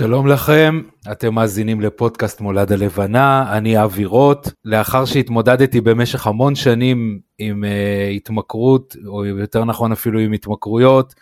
[0.00, 0.80] שלום לכם,
[1.12, 4.48] אתם מאזינים לפודקאסט מולד הלבנה, אני אבי רוט.
[4.64, 11.14] לאחר שהתמודדתי במשך המון שנים עם uh, התמכרות, או יותר נכון אפילו עם התמכרויות,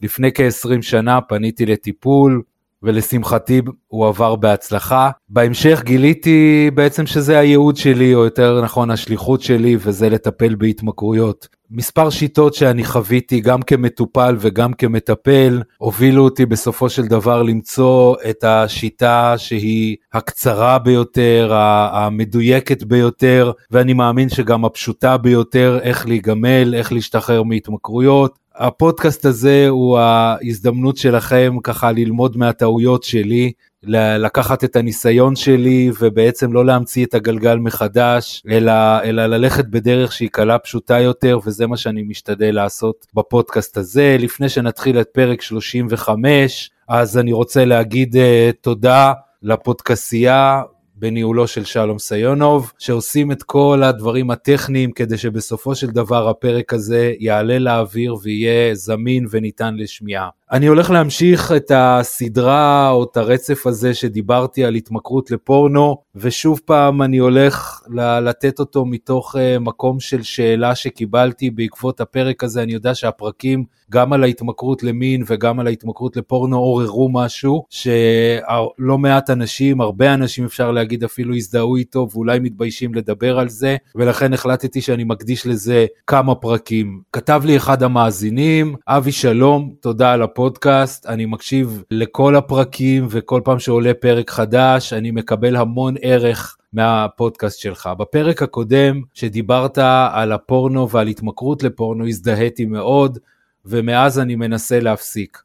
[0.00, 2.42] לפני כ-20 שנה פניתי לטיפול,
[2.86, 5.10] ולשמחתי הוא עבר בהצלחה.
[5.28, 11.48] בהמשך גיליתי בעצם שזה הייעוד שלי, או יותר נכון השליחות שלי, וזה לטפל בהתמכרויות.
[11.70, 18.44] מספר שיטות שאני חוויתי גם כמטופל וגם כמטפל, הובילו אותי בסופו של דבר למצוא את
[18.44, 21.52] השיטה שהיא הקצרה ביותר,
[21.92, 28.45] המדויקת ביותר, ואני מאמין שגם הפשוטה ביותר, איך להיגמל, איך להשתחרר מהתמכרויות.
[28.58, 36.66] הפודקאסט הזה הוא ההזדמנות שלכם ככה ללמוד מהטעויות שלי, לקחת את הניסיון שלי ובעצם לא
[36.66, 38.72] להמציא את הגלגל מחדש, אלא,
[39.04, 44.16] אלא ללכת בדרך שהיא קלה פשוטה יותר, וזה מה שאני משתדל לעשות בפודקאסט הזה.
[44.18, 48.18] לפני שנתחיל את פרק 35, אז אני רוצה להגיד uh,
[48.60, 50.62] תודה לפודקסייה
[50.98, 57.14] בניהולו של שלום סיונוב, שעושים את כל הדברים הטכניים כדי שבסופו של דבר הפרק הזה
[57.18, 60.28] יעלה לאוויר ויהיה זמין וניתן לשמיעה.
[60.52, 67.02] אני הולך להמשיך את הסדרה או את הרצף הזה שדיברתי על התמכרות לפורנו, ושוב פעם
[67.02, 67.80] אני הולך
[68.22, 72.62] לתת אותו מתוך uh, מקום של שאלה שקיבלתי בעקבות הפרק הזה.
[72.62, 79.30] אני יודע שהפרקים גם על ההתמכרות למין וגם על ההתמכרות לפורנו עוררו משהו שלא מעט
[79.30, 84.80] אנשים, הרבה אנשים אפשר להגיד אפילו הזדהו איתו ואולי מתביישים לדבר על זה, ולכן החלטתי
[84.80, 87.00] שאני מקדיש לזה כמה פרקים.
[87.12, 93.58] כתב לי אחד המאזינים, אבי שלום, תודה על הפודקאסט, אני מקשיב לכל הפרקים וכל פעם
[93.58, 97.90] שעולה פרק חדש אני מקבל המון ערך מהפודקאסט שלך.
[97.98, 99.78] בפרק הקודם שדיברת
[100.12, 103.18] על הפורנו ועל התמכרות לפורנו הזדהיתי מאוד
[103.64, 105.42] ומאז אני מנסה להפסיק.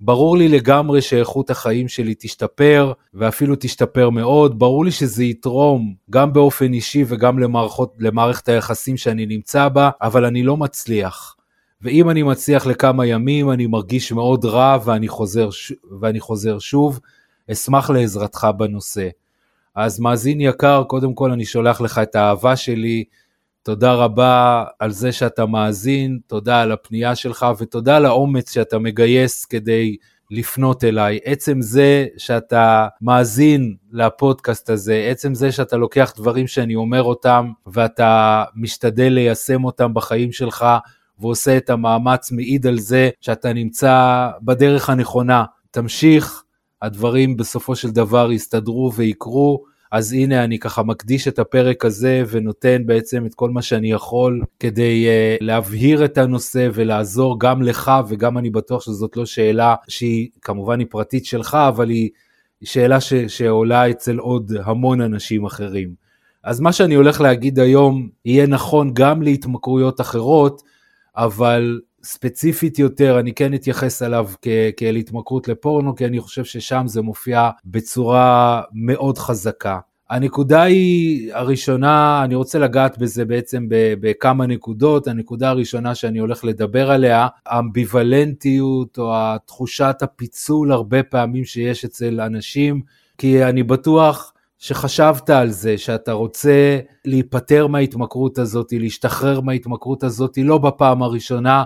[0.00, 6.32] ברור לי לגמרי שאיכות החיים שלי תשתפר, ואפילו תשתפר מאוד, ברור לי שזה יתרום גם
[6.32, 11.36] באופן אישי וגם למערכות, למערכת היחסים שאני נמצא בה, אבל אני לא מצליח.
[11.84, 15.48] ואם אני מצליח לכמה ימים, אני מרגיש מאוד רע ואני חוזר,
[16.00, 17.00] ואני חוזר שוב.
[17.52, 19.08] אשמח לעזרתך בנושא.
[19.74, 23.04] אז מאזין יקר, קודם כל אני שולח לך את האהבה שלי,
[23.62, 29.44] תודה רבה על זה שאתה מאזין, תודה על הפנייה שלך ותודה על האומץ שאתה מגייס
[29.44, 29.96] כדי
[30.30, 31.18] לפנות אליי.
[31.24, 38.44] עצם זה שאתה מאזין לפודקאסט הזה, עצם זה שאתה לוקח דברים שאני אומר אותם ואתה
[38.54, 40.66] משתדל ליישם אותם בחיים שלך,
[41.18, 45.44] ועושה את המאמץ מעיד על זה שאתה נמצא בדרך הנכונה.
[45.70, 46.42] תמשיך,
[46.82, 49.64] הדברים בסופו של דבר יסתדרו ויקרו.
[49.92, 54.42] אז הנה אני ככה מקדיש את הפרק הזה ונותן בעצם את כל מה שאני יכול
[54.60, 60.28] כדי uh, להבהיר את הנושא ולעזור גם לך וגם אני בטוח שזאת לא שאלה שהיא
[60.42, 62.10] כמובן היא פרטית שלך אבל היא
[62.64, 65.94] שאלה ש, שעולה אצל עוד המון אנשים אחרים.
[66.44, 70.62] אז מה שאני הולך להגיד היום יהיה נכון גם להתמכרויות אחרות
[71.16, 74.28] אבל ספציפית יותר, אני כן אתייחס עליו
[74.76, 79.78] כאל התמכרות לפורנו, כי אני חושב ששם זה מופיע בצורה מאוד חזקה.
[80.10, 85.06] הנקודה היא הראשונה, אני רוצה לגעת בזה בעצם בכמה נקודות.
[85.06, 89.14] הנקודה הראשונה שאני הולך לדבר עליה, האמביוולנטיות או
[89.46, 92.80] תחושת הפיצול הרבה פעמים שיש אצל אנשים,
[93.18, 100.58] כי אני בטוח שחשבת על זה, שאתה רוצה להיפטר מההתמכרות הזאת, להשתחרר מההתמכרות הזאת, לא
[100.58, 101.64] בפעם הראשונה,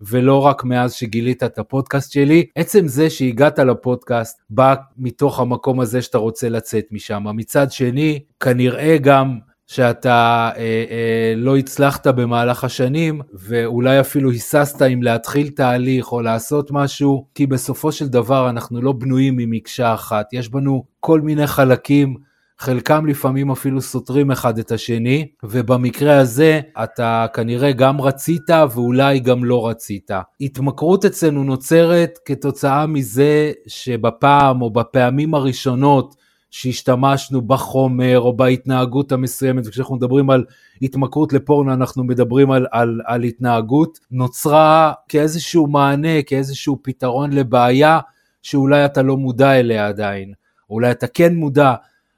[0.00, 2.46] ולא רק מאז שגילית את הפודקאסט שלי.
[2.56, 7.24] עצם זה שהגעת לפודקאסט בא מתוך המקום הזה שאתה רוצה לצאת משם.
[7.34, 15.02] מצד שני, כנראה גם שאתה אה, אה, לא הצלחת במהלך השנים, ואולי אפילו היססת אם
[15.02, 20.48] להתחיל תהליך או לעשות משהו, כי בסופו של דבר אנחנו לא בנויים ממקשה אחת, יש
[20.48, 22.16] בנו כל מיני חלקים
[22.60, 29.44] חלקם לפעמים אפילו סותרים אחד את השני, ובמקרה הזה אתה כנראה גם רצית ואולי גם
[29.44, 30.10] לא רצית.
[30.40, 36.16] התמכרות אצלנו נוצרת כתוצאה מזה שבפעם או בפעמים הראשונות
[36.50, 40.44] שהשתמשנו בחומר או בהתנהגות המסוימת, וכשאנחנו מדברים על
[40.82, 48.00] התמכרות לפורנו אנחנו מדברים על, על, על התנהגות, נוצרה כאיזשהו מענה, כאיזשהו פתרון לבעיה
[48.42, 50.32] שאולי אתה לא מודע אליה עדיין,
[50.70, 51.74] אולי אתה כן מודע,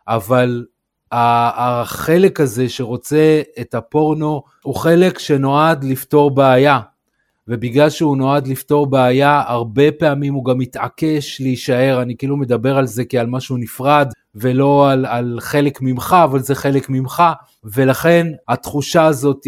[0.09, 0.65] אבל
[1.13, 6.81] החלק הזה שרוצה את הפורנו הוא חלק שנועד לפתור בעיה.
[7.49, 12.87] ובגלל שהוא נועד לפתור בעיה, הרבה פעמים הוא גם מתעקש להישאר, אני כאילו מדבר על
[12.87, 17.23] זה כעל משהו נפרד, ולא על, על חלק ממך, אבל זה חלק ממך,
[17.65, 19.47] ולכן התחושה הזאת,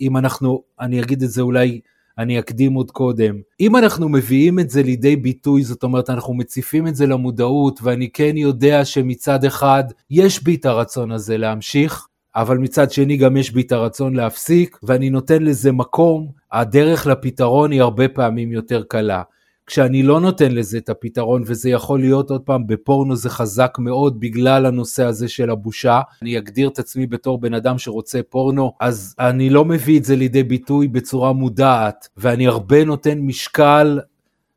[0.00, 1.80] אם אנחנו, אני אגיד את זה אולי
[2.18, 3.40] אני אקדים עוד קודם.
[3.60, 8.10] אם אנחנו מביאים את זה לידי ביטוי, זאת אומרת, אנחנו מציפים את זה למודעות, ואני
[8.10, 13.50] כן יודע שמצד אחד יש בי את הרצון הזה להמשיך, אבל מצד שני גם יש
[13.50, 19.22] בי את הרצון להפסיק, ואני נותן לזה מקום, הדרך לפתרון היא הרבה פעמים יותר קלה.
[19.66, 24.20] כשאני לא נותן לזה את הפתרון, וזה יכול להיות עוד פעם, בפורנו זה חזק מאוד
[24.20, 26.00] בגלל הנושא הזה של הבושה.
[26.22, 30.16] אני אגדיר את עצמי בתור בן אדם שרוצה פורנו, אז אני לא מביא את זה
[30.16, 34.00] לידי ביטוי בצורה מודעת, ואני הרבה נותן משקל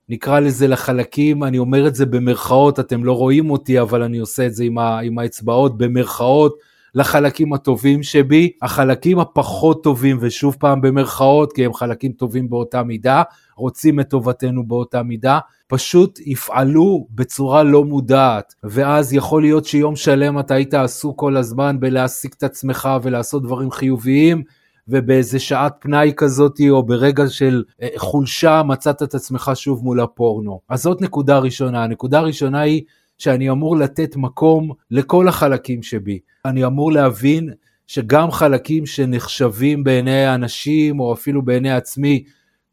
[0.10, 4.46] נקרא לזה לחלקים, אני אומר את זה במרכאות, אתם לא רואים אותי, אבל אני עושה
[4.46, 6.56] את זה עם, ה, עם האצבעות, במרכאות,
[6.96, 13.24] לחלקים הטובים שבי, החלקים הפחות טובים, ושוב פעם במרכאות, כי הם חלקים טובים באותה מידה,
[13.56, 20.40] רוצים את טובתנו באותה מידה, פשוט יפעלו בצורה לא מודעת, ואז יכול להיות שיום שלם
[20.40, 24.44] אתה היית עסוק כל הזמן בלהעסיק את עצמך ולעשות דברים חיוביים,
[24.90, 30.60] ובאיזה שעת פנאי כזאת או ברגע של אה, חולשה מצאת את עצמך שוב מול הפורנו.
[30.70, 31.84] אז זאת נקודה ראשונה.
[31.84, 32.84] הנקודה הראשונה היא
[33.20, 36.20] שאני אמור לתת מקום לכל החלקים שבי.
[36.46, 37.50] אני אמור להבין
[37.88, 42.24] שגם חלקים שנחשבים בעיני האנשים או אפילו בעיני עצמי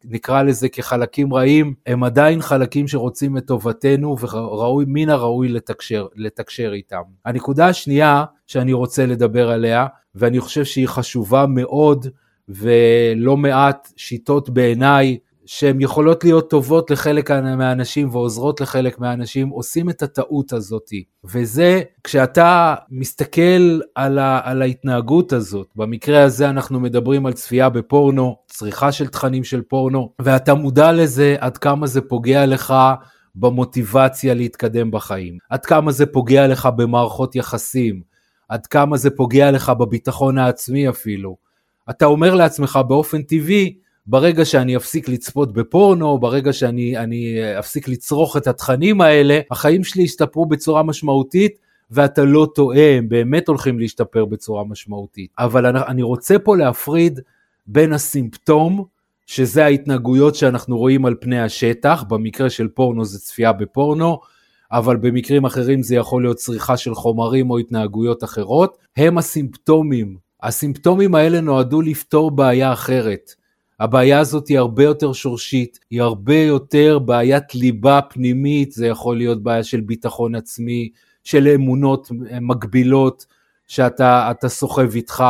[0.05, 6.73] נקרא לזה כחלקים רעים, הם עדיין חלקים שרוצים את טובתנו וראוי, מן הראוי לתקשר, לתקשר
[6.73, 7.01] איתם.
[7.25, 12.07] הנקודה השנייה שאני רוצה לדבר עליה, ואני חושב שהיא חשובה מאוד,
[12.49, 15.17] ולא מעט שיטות בעיניי
[15.47, 20.89] שהן יכולות להיות טובות לחלק מהאנשים ועוזרות לחלק מהאנשים, עושים את הטעות הזאת.
[21.23, 28.35] וזה כשאתה מסתכל על, ה, על ההתנהגות הזאת, במקרה הזה אנחנו מדברים על צפייה בפורנו,
[28.47, 32.73] צריכה של תכנים של פורנו, ואתה מודע לזה עד כמה זה פוגע לך
[33.35, 38.01] במוטיבציה להתקדם בחיים, עד כמה זה פוגע לך במערכות יחסים,
[38.49, 41.35] עד כמה זה פוגע לך בביטחון העצמי אפילו.
[41.89, 48.37] אתה אומר לעצמך באופן טבעי, ברגע שאני אפסיק לצפות בפורנו, ברגע שאני אני אפסיק לצרוך
[48.37, 51.57] את התכנים האלה, החיים שלי ישתפרו בצורה משמעותית,
[51.91, 55.31] ואתה לא טועה, הם באמת הולכים להשתפר בצורה משמעותית.
[55.39, 57.19] אבל אני רוצה פה להפריד
[57.67, 58.85] בין הסימפטום,
[59.25, 64.19] שזה ההתנהגויות שאנחנו רואים על פני השטח, במקרה של פורנו זה צפייה בפורנו,
[64.71, 70.17] אבל במקרים אחרים זה יכול להיות צריכה של חומרים או התנהגויות אחרות, הם הסימפטומים.
[70.43, 73.35] הסימפטומים האלה נועדו לפתור בעיה אחרת.
[73.79, 79.43] הבעיה הזאת היא הרבה יותר שורשית, היא הרבה יותר בעיית ליבה פנימית, זה יכול להיות
[79.43, 80.89] בעיה של ביטחון עצמי,
[81.23, 83.25] של אמונות מגבילות
[83.67, 85.23] שאתה סוחב איתך,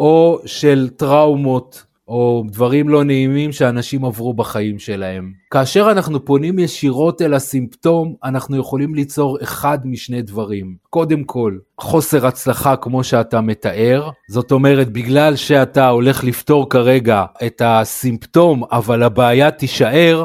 [0.00, 5.32] או של טראומות או דברים לא נעימים שאנשים עברו בחיים שלהם.
[5.50, 10.76] כאשר אנחנו פונים ישירות אל הסימפטום, אנחנו יכולים ליצור אחד משני דברים.
[10.90, 17.62] קודם כל, חוסר הצלחה כמו שאתה מתאר, זאת אומרת, בגלל שאתה הולך לפתור כרגע את
[17.64, 20.24] הסימפטום, אבל הבעיה תישאר,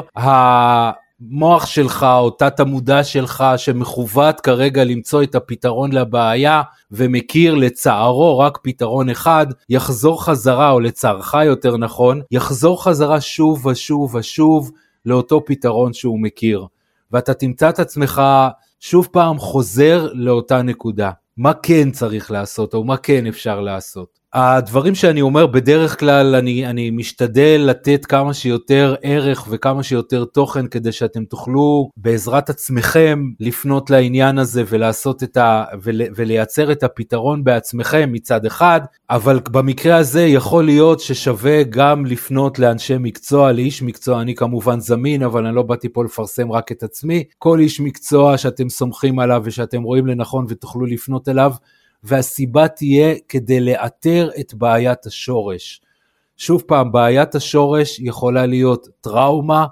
[1.20, 8.58] המוח שלך או תת המודע שלך שמכוות כרגע למצוא את הפתרון לבעיה ומכיר לצערו רק
[8.62, 14.70] פתרון אחד, יחזור חזרה, או לצערך יותר נכון, יחזור חזרה שוב ושוב ושוב
[15.06, 16.66] לאותו פתרון שהוא מכיר.
[17.12, 18.22] ואתה תמצא את עצמך
[18.80, 21.10] שוב פעם חוזר לאותה נקודה.
[21.36, 24.17] מה כן צריך לעשות, או מה כן אפשר לעשות.
[24.32, 30.66] הדברים שאני אומר בדרך כלל אני, אני משתדל לתת כמה שיותר ערך וכמה שיותר תוכן
[30.66, 35.64] כדי שאתם תוכלו בעזרת עצמכם לפנות לעניין הזה ולעשות את ה...
[35.82, 42.58] ול, ולייצר את הפתרון בעצמכם מצד אחד, אבל במקרה הזה יכול להיות ששווה גם לפנות
[42.58, 46.82] לאנשי מקצוע, לאיש מקצוע, אני כמובן זמין אבל אני לא באתי פה לפרסם רק את
[46.82, 51.52] עצמי, כל איש מקצוע שאתם סומכים עליו ושאתם רואים לנכון ותוכלו לפנות אליו
[52.04, 55.80] והסיבה תהיה כדי לאתר את בעיית השורש.
[56.36, 59.66] שוב פעם, בעיית השורש יכולה להיות טראומה,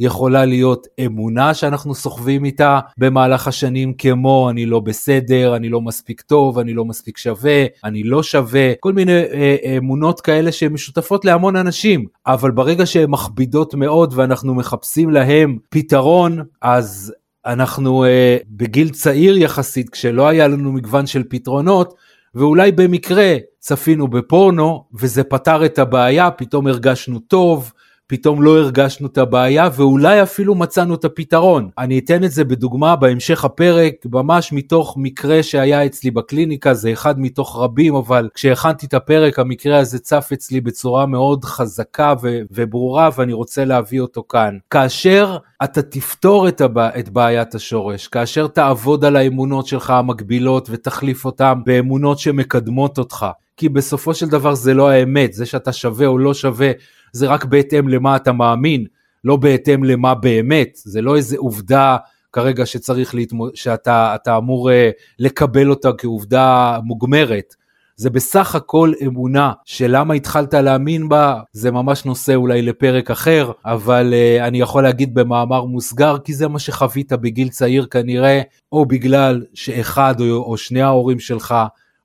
[0.00, 6.20] יכולה להיות אמונה שאנחנו סוחבים איתה במהלך השנים, כמו אני לא בסדר, אני לא מספיק
[6.20, 11.24] טוב, אני לא מספיק שווה, אני לא שווה, כל מיני אה, אמונות כאלה שהן משותפות
[11.24, 17.14] להמון אנשים, אבל ברגע שהן מכבידות מאוד ואנחנו מחפשים להם פתרון, אז
[17.46, 18.08] אנחנו uh,
[18.48, 21.94] בגיל צעיר יחסית, כשלא היה לנו מגוון של פתרונות,
[22.34, 27.72] ואולי במקרה צפינו בפורנו, וזה פתר את הבעיה, פתאום הרגשנו טוב,
[28.10, 31.70] פתאום לא הרגשנו את הבעיה ואולי אפילו מצאנו את הפתרון.
[31.78, 37.20] אני אתן את זה בדוגמה בהמשך הפרק, ממש מתוך מקרה שהיה אצלי בקליניקה, זה אחד
[37.20, 43.08] מתוך רבים, אבל כשהכנתי את הפרק המקרה הזה צף אצלי בצורה מאוד חזקה ו- וברורה
[43.16, 44.58] ואני רוצה להביא אותו כאן.
[44.70, 46.88] כאשר אתה תפתור את, הבע...
[46.98, 53.26] את בעיית השורש, כאשר תעבוד על האמונות שלך המקבילות ותחליף אותן באמונות שמקדמות אותך,
[53.56, 56.70] כי בסופו של דבר זה לא האמת, זה שאתה שווה או לא שווה
[57.12, 58.86] זה רק בהתאם למה אתה מאמין,
[59.24, 61.96] לא בהתאם למה באמת, זה לא איזה עובדה
[62.32, 63.56] כרגע שצריך להתמוד...
[63.56, 64.72] שאתה אמור uh,
[65.18, 67.54] לקבל אותה כעובדה מוגמרת.
[67.96, 74.14] זה בסך הכל אמונה שלמה התחלת להאמין בה זה ממש נושא אולי לפרק אחר אבל
[74.14, 78.40] uh, אני יכול להגיד במאמר מוסגר כי זה מה שחווית בגיל צעיר כנראה
[78.72, 81.54] או בגלל שאחד או, או שני ההורים שלך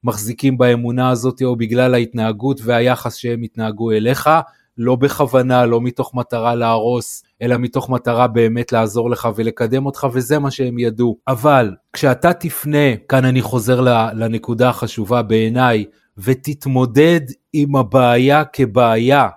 [0.03, 4.29] מחזיקים באמונה הזאת או בגלל ההתנהגות והיחס שהם התנהגו אליך
[4.77, 10.39] לא בכוונה, לא מתוך מטרה להרוס, אלא מתוך מטרה באמת לעזור לך ולקדם אותך, וזה
[10.39, 11.17] מה שהם ידעו.
[11.27, 13.81] אבל כשאתה תפנה, כאן אני חוזר
[14.13, 15.85] לנקודה החשובה בעיניי,
[16.17, 17.21] ותתמודד
[17.53, 19.27] עם הבעיה כבעיה,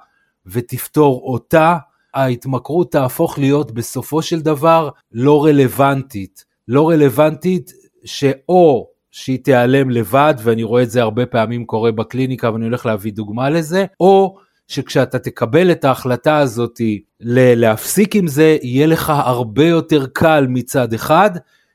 [0.46, 1.76] ותפתור אותה,
[2.14, 6.44] ההתמכרות תהפוך להיות בסופו של דבר לא רלוונטית.
[6.68, 7.72] לא רלוונטית
[8.04, 13.12] שאו שהיא תיעלם לבד, ואני רואה את זה הרבה פעמים קורה בקליניקה ואני הולך להביא
[13.12, 14.36] דוגמה לזה, או
[14.68, 16.80] שכשאתה תקבל את ההחלטה הזאת
[17.20, 21.30] להפסיק עם זה, יהיה לך הרבה יותר קל מצד אחד,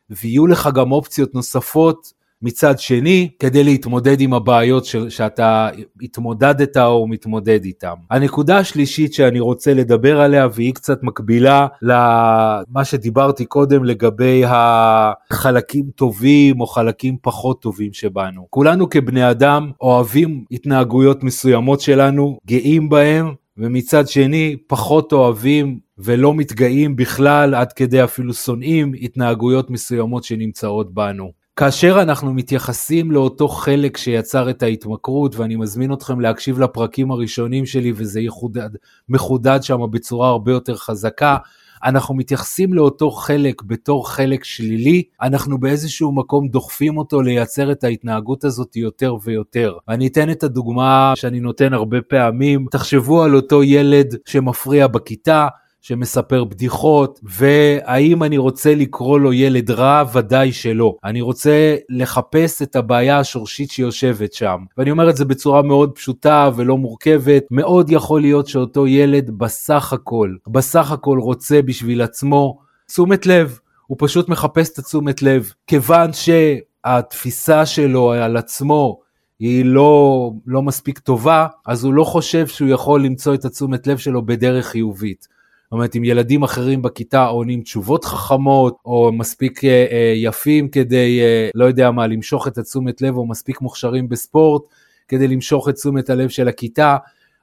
[0.10, 5.70] ויהיו לך גם אופציות נוספות מצד שני, כדי להתמודד עם הבעיות ש- שאתה
[6.02, 7.94] התמודדת או מתמודד איתן.
[8.12, 16.62] הנקודה השלישית שאני רוצה לדבר עליה, והיא קצת מקבילה למה שדיברתי קודם לגבי החלקים טובים
[16.62, 18.48] או חלקים פחות טובים שבנו.
[18.50, 26.96] כולנו כבני אדם אוהבים התנהגויות מסוימות שלנו, גאים בהם, ומצד שני פחות אוהבים ולא מתגאים
[26.96, 31.43] בכלל עד כדי אפילו שונאים התנהגויות מסוימות שנמצאות בנו.
[31.56, 37.92] כאשר אנחנו מתייחסים לאותו חלק שיצר את ההתמכרות, ואני מזמין אתכם להקשיב לפרקים הראשונים שלי
[37.96, 38.70] וזה יחודד,
[39.10, 41.38] מחודד שם בצורה הרבה יותר חזקה,
[41.84, 48.44] אנחנו מתייחסים לאותו חלק בתור חלק שלילי, אנחנו באיזשהו מקום דוחפים אותו לייצר את ההתנהגות
[48.44, 49.78] הזאת יותר ויותר.
[49.90, 55.48] אני אתן את הדוגמה שאני נותן הרבה פעמים, תחשבו על אותו ילד שמפריע בכיתה,
[55.86, 60.04] שמספר בדיחות, והאם אני רוצה לקרוא לו ילד רע?
[60.14, 60.96] ודאי שלא.
[61.04, 64.58] אני רוצה לחפש את הבעיה השורשית שיושבת שם.
[64.78, 69.94] ואני אומר את זה בצורה מאוד פשוטה ולא מורכבת, מאוד יכול להיות שאותו ילד בסך
[69.94, 73.60] הכל, בסך הכל רוצה בשביל עצמו תשומת לב.
[73.88, 75.52] הוא פשוט מחפש את התשומת לב.
[75.68, 79.00] כיוון שהתפיסה שלו על עצמו
[79.40, 83.98] היא לא, לא מספיק טובה, אז הוא לא חושב שהוא יכול למצוא את התשומת לב
[83.98, 85.34] שלו בדרך חיובית.
[85.74, 91.22] זאת אומרת, אם ילדים אחרים בכיתה עונים תשובות חכמות, או מספיק אה, אה, יפים כדי,
[91.22, 94.62] אה, לא יודע מה, למשוך את התשומת לב, או מספיק מוכשרים בספורט
[95.08, 96.98] כדי למשוך את תשומת הלב של הכיתה,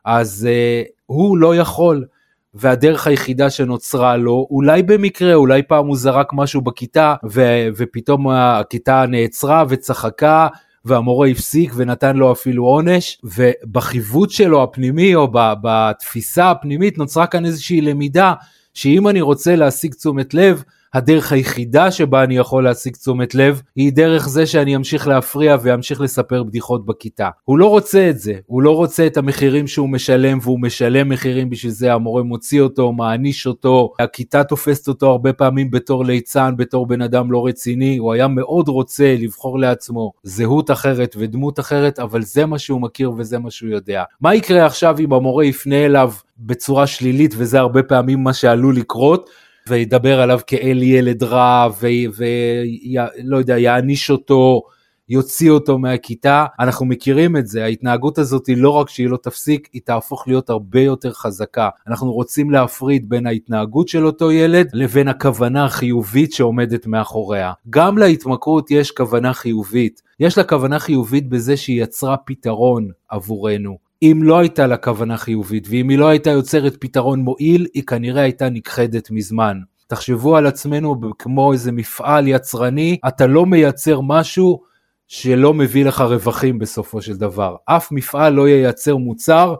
[0.05, 2.05] אז אה, הוא לא יכול.
[2.55, 9.05] והדרך היחידה שנוצרה לו, אולי במקרה, אולי פעם הוא זרק משהו בכיתה, ו- ופתאום הכיתה
[9.09, 10.49] נעצרה וצחקה,
[10.85, 15.29] והמורה הפסיק ונתן לו אפילו עונש, ובחיווט שלו הפנימי או
[15.63, 18.35] בתפיסה הפנימית נוצרה כאן איזושהי למידה
[18.75, 23.93] שאם אני רוצה להשיג תשומת לב, הדרך היחידה שבה אני יכול להשיג תשומת לב היא
[23.93, 27.29] דרך זה שאני אמשיך להפריע ואמשיך לספר בדיחות בכיתה.
[27.45, 31.51] הוא לא רוצה את זה, הוא לא רוצה את המחירים שהוא משלם והוא משלם מחירים
[31.51, 36.87] בשביל זה, המורה מוציא אותו, מעניש אותו, הכיתה תופסת אותו הרבה פעמים בתור ליצן, בתור
[36.87, 42.23] בן אדם לא רציני, הוא היה מאוד רוצה לבחור לעצמו זהות אחרת ודמות אחרת, אבל
[42.23, 44.05] זה מה שהוא מכיר וזה מה שהוא יודע.
[44.21, 49.31] מה יקרה עכשיו אם המורה יפנה אליו בצורה שלילית, וזה הרבה פעמים מה שעלול לקרות,
[49.71, 51.69] וידבר עליו כאל ילד רע,
[52.19, 54.63] ולא יודע, יעניש אותו,
[55.09, 56.47] יוציא אותו מהכיתה.
[56.61, 60.51] אנחנו מכירים את זה, ההתנהגות הזאת היא לא רק שהיא לא תפסיק, היא תהפוך להיות
[60.51, 61.69] הרבה יותר חזקה.
[61.89, 67.53] אנחנו רוצים להפריד בין ההתנהגות של אותו ילד לבין הכוונה החיובית שעומדת מאחוריה.
[67.71, 70.03] גם להתמכרות יש כוונה חיובית.
[70.21, 73.90] יש לה כוונה חיובית בזה שהיא יצרה פתרון עבורנו.
[74.03, 78.23] אם לא הייתה לה כוונה חיובית, ואם היא לא הייתה יוצרת פתרון מועיל, היא כנראה
[78.23, 79.59] הייתה נכחדת מזמן.
[79.87, 84.61] תחשבו על עצמנו כמו איזה מפעל יצרני, אתה לא מייצר משהו
[85.09, 87.57] שלא מביא לך רווחים בסופו של דבר.
[87.65, 89.55] אף מפעל לא ייצר מוצר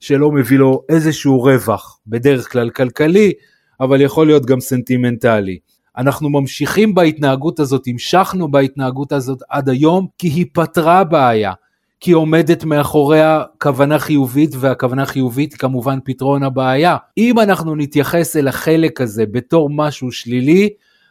[0.00, 3.32] שלא מביא לו איזשהו רווח, בדרך כלל כלכלי,
[3.80, 5.58] אבל יכול להיות גם סנטימנטלי.
[5.96, 11.52] אנחנו ממשיכים בהתנהגות הזאת, המשכנו בהתנהגות הזאת עד היום, כי היא פתרה בעיה.
[12.00, 16.96] כי עומדת מאחוריה כוונה חיובית, והכוונה חיובית היא כמובן פתרון הבעיה.
[17.18, 20.68] אם אנחנו נתייחס אל החלק הזה בתור משהו שלילי,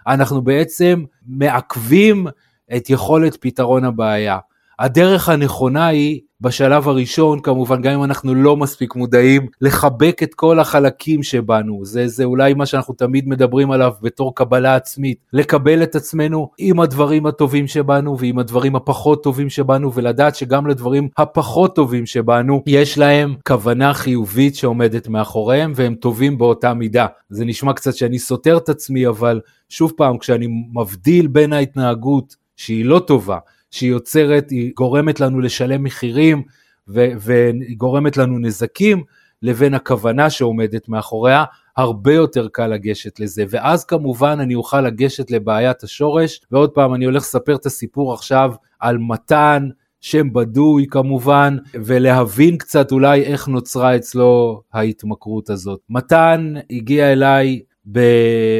[0.07, 2.27] אנחנו בעצם מעכבים
[2.75, 4.37] את יכולת פתרון הבעיה.
[4.79, 10.59] הדרך הנכונה היא בשלב הראשון, כמובן, גם אם אנחנו לא מספיק מודעים, לחבק את כל
[10.59, 11.85] החלקים שבנו.
[11.85, 15.17] זה, זה אולי מה שאנחנו תמיד מדברים עליו בתור קבלה עצמית.
[15.33, 21.09] לקבל את עצמנו עם הדברים הטובים שבנו ועם הדברים הפחות טובים שבנו, ולדעת שגם לדברים
[21.17, 27.07] הפחות טובים שבנו, יש להם כוונה חיובית שעומדת מאחוריהם, והם טובים באותה מידה.
[27.29, 32.85] זה נשמע קצת שאני סותר את עצמי, אבל שוב פעם, כשאני מבדיל בין ההתנהגות שהיא
[32.85, 33.37] לא טובה,
[33.75, 36.43] שהיא יוצרת, היא גורמת לנו לשלם מחירים
[36.87, 39.03] וגורמת לנו נזקים,
[39.41, 41.43] לבין הכוונה שעומדת מאחוריה,
[41.77, 43.43] הרבה יותר קל לגשת לזה.
[43.49, 48.53] ואז כמובן אני אוכל לגשת לבעיית השורש, ועוד פעם אני הולך לספר את הסיפור עכשיו
[48.79, 49.69] על מתן,
[50.01, 55.79] שם בדוי כמובן, ולהבין קצת אולי איך נוצרה אצלו ההתמכרות הזאת.
[55.89, 57.99] מתן הגיע אליי, ב...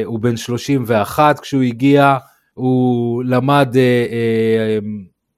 [0.05, 2.17] הוא בן 31 כשהוא הגיע,
[2.55, 3.81] הוא למד אה,
[4.11, 4.79] אה,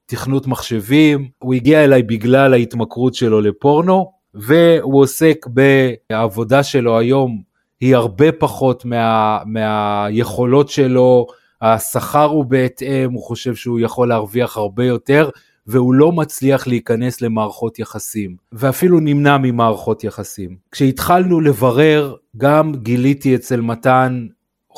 [0.06, 7.42] תכנות מחשבים, הוא הגיע אליי בגלל ההתמכרות שלו לפורנו, והוא עוסק בעבודה שלו היום,
[7.80, 11.26] היא הרבה פחות מה, מהיכולות שלו,
[11.62, 15.30] השכר הוא בהתאם, הוא חושב שהוא יכול להרוויח הרבה יותר,
[15.66, 20.56] והוא לא מצליח להיכנס למערכות יחסים, ואפילו נמנע ממערכות יחסים.
[20.72, 24.26] כשהתחלנו לברר, גם גיליתי אצל מתן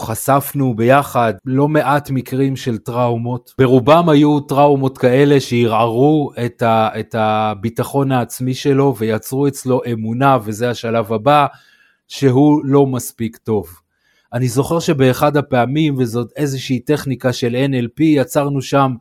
[0.00, 3.54] חשפנו ביחד לא מעט מקרים של טראומות.
[3.58, 10.70] ברובם היו טראומות כאלה שערערו את, ה, את הביטחון העצמי שלו ויצרו אצלו אמונה, וזה
[10.70, 11.46] השלב הבא,
[12.08, 13.66] שהוא לא מספיק טוב.
[14.32, 18.94] אני זוכר שבאחד הפעמים, וזאת איזושהי טכניקה של NLP, יצרנו שם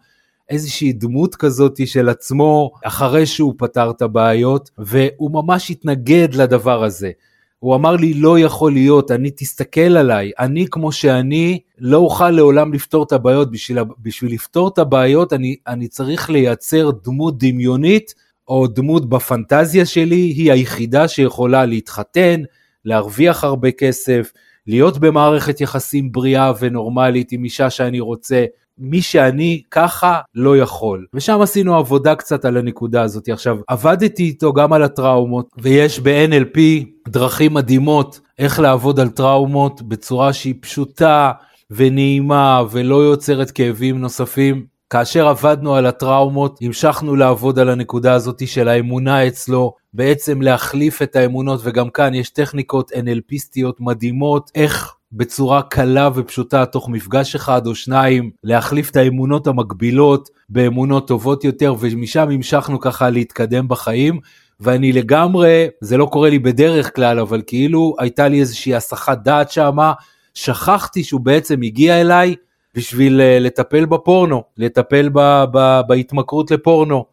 [0.50, 7.12] איזושהי דמות כזאת של עצמו, אחרי שהוא פתר את הבעיות, והוא ממש התנגד לדבר הזה.
[7.60, 12.74] הוא אמר לי, לא יכול להיות, אני, תסתכל עליי, אני כמו שאני, לא אוכל לעולם
[12.74, 13.52] לפתור את הבעיות.
[13.52, 18.14] בשביל, בשביל לפתור את הבעיות, אני, אני צריך לייצר דמות דמיונית,
[18.48, 22.42] או דמות בפנטזיה שלי, היא היחידה שיכולה להתחתן,
[22.86, 24.32] להרוויח הרבה כסף,
[24.68, 28.46] להיות במערכת יחסים בריאה ונורמלית עם אישה שאני רוצה,
[28.80, 31.06] מי שאני ככה לא יכול.
[31.14, 33.30] ושם עשינו עבודה קצת על הנקודה הזאת.
[33.30, 36.60] עכשיו, עבדתי איתו גם על הטראומות, ויש ב-NLP
[37.08, 41.32] דרכים מדהימות איך לעבוד על טראומות בצורה שהיא פשוטה
[41.72, 44.66] ונעימה ולא יוצרת כאבים נוספים.
[44.90, 51.16] כאשר עבדנו על הטראומות, המשכנו לעבוד על הנקודה הזאת של האמונה אצלו, בעצם להחליף את
[51.16, 57.76] האמונות, וגם כאן יש טכניקות NLPיסטיות מדהימות, איך בצורה קלה ופשוטה תוך מפגש אחד או
[57.76, 64.20] שניים, להחליף את האמונות המקבילות באמונות טובות יותר, ומשם המשכנו ככה להתקדם בחיים.
[64.60, 69.52] ואני לגמרי, זה לא קורה לי בדרך כלל, אבל כאילו הייתה לי איזושהי הסחת דעת
[69.52, 69.94] שמה,
[70.34, 72.36] שכחתי שהוא בעצם הגיע אליי
[72.76, 77.06] בשביל אה, לטפל בפורנו, לטפל ב, ב, בהתמכרות לפורנו.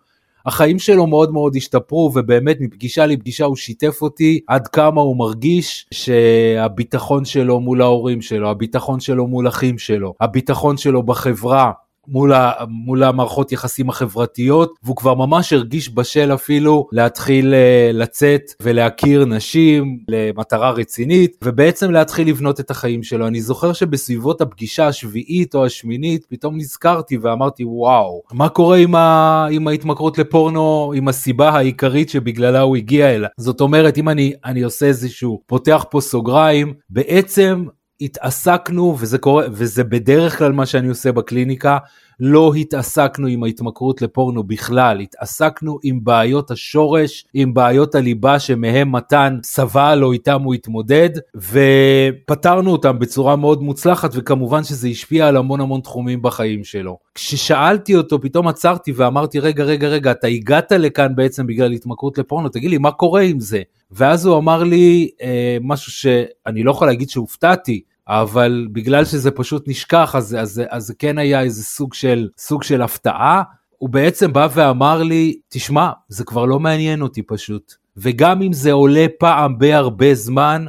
[0.46, 5.86] החיים שלו מאוד מאוד השתפרו ובאמת מפגישה לפגישה הוא שיתף אותי עד כמה הוא מרגיש
[5.90, 11.72] שהביטחון שלו מול ההורים שלו, הביטחון שלו מול אחים שלו, הביטחון שלו בחברה,
[12.08, 18.42] מול, ה, מול המערכות יחסים החברתיות, והוא כבר ממש הרגיש בשל אפילו להתחיל uh, לצאת
[18.62, 23.26] ולהכיר נשים למטרה רצינית, ובעצם להתחיל לבנות את החיים שלו.
[23.26, 29.46] אני זוכר שבסביבות הפגישה השביעית או השמינית, פתאום נזכרתי ואמרתי, וואו, מה קורה עם, ה,
[29.50, 33.28] עם ההתמכרות לפורנו, עם הסיבה העיקרית שבגללה הוא הגיע אליה?
[33.36, 37.64] זאת אומרת, אם אני, אני עושה איזשהו, פותח פה סוגריים, בעצם
[38.00, 41.78] התעסקנו, וזה קורה, וזה בדרך כלל מה שאני עושה בקליניקה,
[42.20, 49.38] לא התעסקנו עם ההתמכרות לפורנו בכלל, התעסקנו עם בעיות השורש, עם בעיות הליבה שמהם מתן
[49.42, 55.60] סבל או איתם הוא התמודד, ופתרנו אותם בצורה מאוד מוצלחת, וכמובן שזה השפיע על המון
[55.60, 56.98] המון תחומים בחיים שלו.
[57.14, 62.48] כששאלתי אותו, פתאום עצרתי ואמרתי, רגע, רגע, רגע, אתה הגעת לכאן בעצם בגלל התמכרות לפורנו,
[62.48, 63.62] תגיד לי, מה קורה עם זה?
[63.90, 69.68] ואז הוא אמר לי אה, משהו שאני לא יכול להגיד שהופתעתי, אבל בגלל שזה פשוט
[69.68, 73.42] נשכח, אז, זה כן היה איזה סוג של, סוג של הפתעה.
[73.78, 77.74] הוא בעצם בא ואמר לי, תשמע, זה כבר לא מעניין אותי פשוט.
[77.96, 80.66] וגם אם זה עולה פעם בהרבה זמן,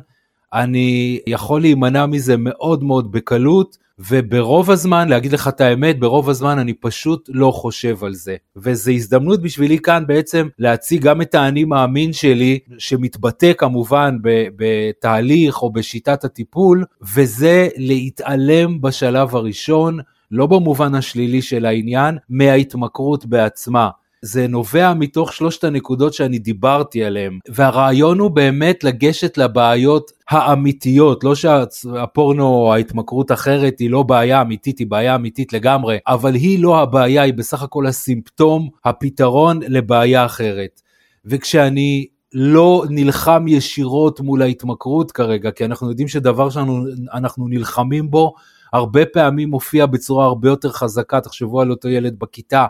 [0.54, 6.60] אני יכול להימנע מזה מאוד מאוד בקלות, וברוב הזמן, להגיד לך את האמת, ברוב הזמן
[6.60, 8.36] אני פשוט לא חושב על זה.
[8.56, 14.18] וזו הזדמנות בשבילי כאן בעצם להציג גם את האני מאמין שלי, שמתבטא כמובן
[14.56, 20.00] בתהליך או בשיטת הטיפול, וזה להתעלם בשלב הראשון,
[20.32, 23.90] לא במובן השלילי של העניין, מההתמכרות בעצמה.
[24.28, 31.36] זה נובע מתוך שלושת הנקודות שאני דיברתי עליהן, והרעיון הוא באמת לגשת לבעיות האמיתיות, לא
[31.36, 36.82] שהפורנו או ההתמכרות אחרת היא לא בעיה אמיתית, היא בעיה אמיתית לגמרי, אבל היא לא
[36.82, 40.82] הבעיה, היא בסך הכל הסימפטום, הפתרון לבעיה אחרת.
[41.26, 48.34] וכשאני לא נלחם ישירות מול ההתמכרות כרגע, כי אנחנו יודעים שדבר שאנחנו נלחמים בו,
[48.74, 52.66] הרבה פעמים מופיע בצורה הרבה יותר חזקה, תחשבו על אותו ילד בכיתה,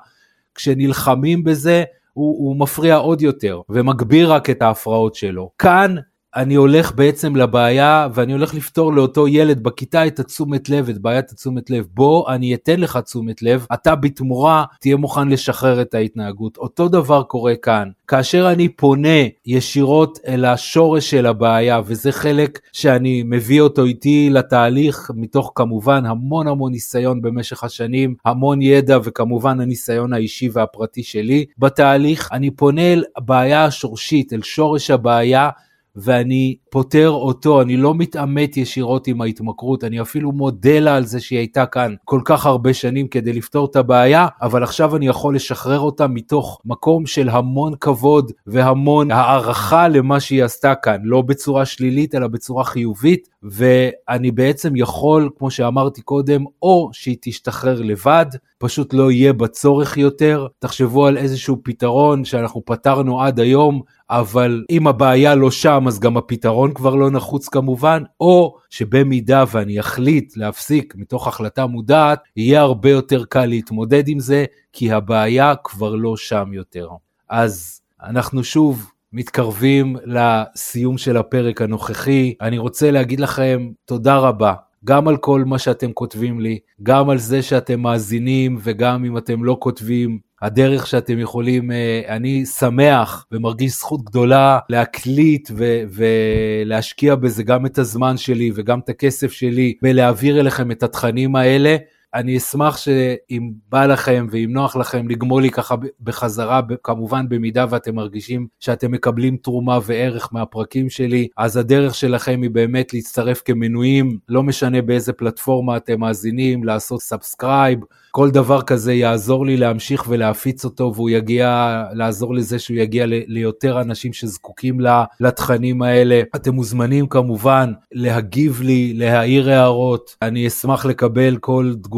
[0.57, 5.49] כשנלחמים בזה, הוא, הוא מפריע עוד יותר, ומגביר רק את ההפרעות שלו.
[5.57, 5.95] כאן
[6.37, 11.31] אני הולך בעצם לבעיה ואני הולך לפתור לאותו ילד בכיתה את התשומת לב, את בעיית
[11.31, 11.85] התשומת לב.
[11.93, 16.57] בוא, אני אתן לך תשומת לב, אתה בתמורה תהיה מוכן לשחרר את ההתנהגות.
[16.57, 17.89] אותו דבר קורה כאן.
[18.07, 25.11] כאשר אני פונה ישירות אל השורש של הבעיה, וזה חלק שאני מביא אותו איתי לתהליך,
[25.15, 32.29] מתוך כמובן המון המון ניסיון במשך השנים, המון ידע וכמובן הניסיון האישי והפרטי שלי בתהליך,
[32.31, 35.49] אני פונה אל הבעיה השורשית, אל שורש הבעיה.
[35.97, 41.19] ואני פותר אותו, אני לא מתעמת ישירות עם ההתמכרות, אני אפילו מודה לה על זה
[41.19, 45.35] שהיא הייתה כאן כל כך הרבה שנים כדי לפתור את הבעיה, אבל עכשיו אני יכול
[45.35, 51.65] לשחרר אותה מתוך מקום של המון כבוד והמון הערכה למה שהיא עשתה כאן, לא בצורה
[51.65, 58.25] שלילית אלא בצורה חיובית, ואני בעצם יכול, כמו שאמרתי קודם, או שהיא תשתחרר לבד,
[58.57, 60.47] פשוט לא יהיה בצורך יותר.
[60.59, 66.17] תחשבו על איזשהו פתרון שאנחנו פתרנו עד היום, אבל אם הבעיה לא שם אז גם
[66.17, 72.89] הפתרון כבר לא נחוץ כמובן, או שבמידה ואני אחליט להפסיק מתוך החלטה מודעת, יהיה הרבה
[72.89, 76.89] יותר קל להתמודד עם זה, כי הבעיה כבר לא שם יותר.
[77.29, 82.33] אז אנחנו שוב מתקרבים לסיום של הפרק הנוכחי.
[82.41, 84.53] אני רוצה להגיד לכם תודה רבה.
[84.85, 89.43] גם על כל מה שאתם כותבים לי, גם על זה שאתם מאזינים וגם אם אתם
[89.43, 97.43] לא כותבים, הדרך שאתם יכולים, אה, אני שמח ומרגיש זכות גדולה להקליט ו- ולהשקיע בזה
[97.43, 101.77] גם את הזמן שלי וגם את הכסף שלי ולהעביר אליכם את התכנים האלה.
[102.13, 107.95] אני אשמח שאם בא לכם ואם נוח לכם לגמול לי ככה בחזרה, כמובן במידה ואתם
[107.95, 114.43] מרגישים שאתם מקבלים תרומה וערך מהפרקים שלי, אז הדרך שלכם היא באמת להצטרף כמנויים, לא
[114.43, 117.79] משנה באיזה פלטפורמה אתם מאזינים, לעשות subscribe.
[118.11, 123.81] כל דבר כזה יעזור לי להמשיך ולהפיץ אותו והוא יגיע, לעזור לזה שהוא יגיע ליותר
[123.81, 124.77] אנשים שזקוקים
[125.19, 126.21] לתכנים האלה.
[126.35, 131.96] אתם מוזמנים כמובן להגיב לי, להעיר הערות, אני אשמח לקבל כל תגובה,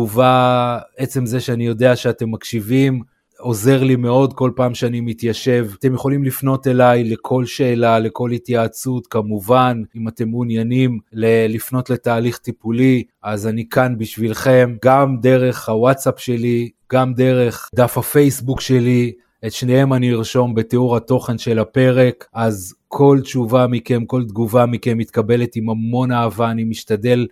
[0.97, 3.01] עצם זה שאני יודע שאתם מקשיבים.
[3.39, 5.67] עוזר לי מאוד כל פעם שאני מתיישב.
[5.79, 13.03] אתם יכולים לפנות אליי לכל שאלה, לכל התייעצות, כמובן, אם אתם מעוניינים לפנות לתהליך טיפולי,
[13.23, 19.12] אז אני כאן בשבילכם, גם דרך הוואטסאפ שלי, גם דרך דף הפייסבוק שלי.
[19.45, 24.97] את שניהם אני ארשום בתיאור התוכן של הפרק, אז כל תשובה מכם, כל תגובה מכם
[24.97, 27.27] מתקבלת עם המון אהבה, אני משתדל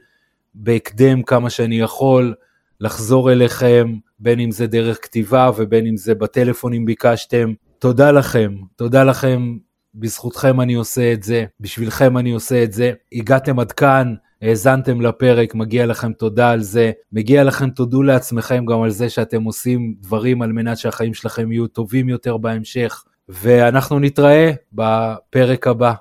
[0.56, 2.34] בהקדם כמה שאני יכול
[2.82, 7.54] לחזור אליכם, בין אם זה דרך כתיבה ובין אם זה בטלפון אם ביקשתם.
[7.80, 9.58] תודה לכם, תודה לכם,
[9.96, 12.92] בזכותכם אני עושה את זה, בשבילכם אני עושה את זה.
[13.13, 16.92] הגעתם עד כאן, האזנתם לפרק, מגיע לכם תודה על זה.
[17.12, 21.68] מגיע לכם תודו לעצמכם גם על זה שאתם עושים דברים על מנת שהחיים שלכם יהיו
[21.68, 23.04] טובים יותר בהמשך.
[23.30, 25.94] ואנחנו נתראה בפרק הבא.